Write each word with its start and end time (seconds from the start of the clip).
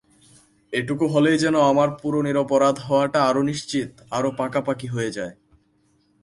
এটুকু 0.73 1.05
হলেই 1.07 1.37
যেন 1.37 1.55
আমার 1.61 1.89
পুরো 2.01 2.19
নিরপরাধ 2.21 2.75
হওয়াটা 2.79 3.19
আরো 3.23 3.41
নিশ্চিত, 3.41 3.91
আরো 4.11 4.29
পাকাপাকি 4.37 4.87
হয়ে 4.87 5.11
যায়। 5.11 5.35